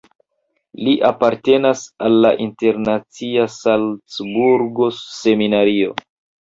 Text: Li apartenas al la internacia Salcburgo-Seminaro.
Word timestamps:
Li 0.87 0.93
apartenas 1.09 1.83
al 2.07 2.17
la 2.25 2.33
internacia 2.47 3.47
Salcburgo-Seminaro. 3.59 5.97